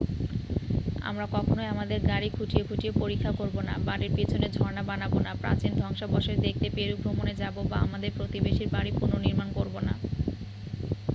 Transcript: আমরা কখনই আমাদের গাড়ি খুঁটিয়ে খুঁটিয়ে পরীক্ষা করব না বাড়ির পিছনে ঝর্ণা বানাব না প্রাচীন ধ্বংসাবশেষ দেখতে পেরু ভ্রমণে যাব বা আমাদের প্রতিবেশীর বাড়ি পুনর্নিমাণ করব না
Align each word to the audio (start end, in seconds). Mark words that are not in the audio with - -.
আমরা 1.09 1.25
কখনই 1.35 1.67
আমাদের 1.67 1.99
গাড়ি 2.07 2.29
খুঁটিয়ে 2.29 2.63
খুঁটিয়ে 2.63 2.93
পরীক্ষা 3.01 3.31
করব 3.39 3.55
না 3.61 3.73
বাড়ির 3.87 4.11
পিছনে 4.17 4.47
ঝর্ণা 4.49 4.83
বানাব 4.83 5.13
না 5.19 5.31
প্রাচীন 5.41 5.71
ধ্বংসাবশেষ 5.81 6.37
দেখতে 6.39 6.67
পেরু 6.69 6.95
ভ্রমণে 7.01 7.33
যাব 7.35 7.55
বা 7.63 7.77
আমাদের 7.81 8.11
প্রতিবেশীর 8.17 8.69
বাড়ি 8.75 8.91
পুনর্নিমাণ 8.99 9.47
করব 9.53 9.75
না 9.79 9.93